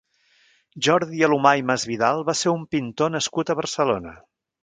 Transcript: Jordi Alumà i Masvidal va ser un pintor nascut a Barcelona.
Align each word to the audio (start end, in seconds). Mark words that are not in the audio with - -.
Jordi 0.87 1.19
Alumà 1.27 1.51
i 1.59 1.65
Masvidal 1.71 2.25
va 2.31 2.35
ser 2.41 2.53
un 2.55 2.65
pintor 2.77 3.13
nascut 3.19 3.51
a 3.55 3.59
Barcelona. 3.63 4.17